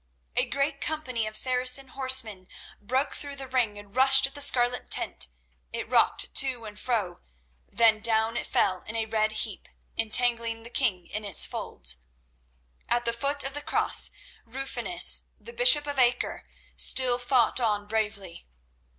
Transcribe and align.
A 0.35 0.45
great 0.49 0.81
company 0.81 1.27
of 1.27 1.37
Saracen 1.37 1.89
horsemen 1.89 2.47
broke 2.81 3.13
through 3.13 3.35
the 3.35 3.47
ring 3.47 3.77
and 3.77 3.95
rushed 3.95 4.25
at 4.25 4.33
the 4.33 4.41
scarlet 4.41 4.89
tent. 4.89 5.27
It 5.71 5.87
rocked 5.87 6.33
to 6.33 6.65
and 6.65 6.79
fro, 6.79 7.19
then 7.69 7.99
down 7.99 8.35
it 8.35 8.47
fell 8.47 8.81
in 8.87 8.95
a 8.95 9.05
red 9.05 9.31
heap, 9.31 9.69
entangling 9.97 10.63
the 10.63 10.71
king 10.71 11.05
in 11.05 11.23
its 11.23 11.45
folds. 11.45 11.97
At 12.89 13.05
the 13.05 13.13
foot 13.13 13.43
of 13.43 13.53
the 13.53 13.61
Cross, 13.61 14.09
Rufinus, 14.43 15.25
the 15.39 15.53
bishop 15.53 15.85
of 15.85 15.99
Acre, 15.99 16.47
still 16.75 17.19
fought 17.19 17.59
on 17.59 17.85
bravely. 17.85 18.47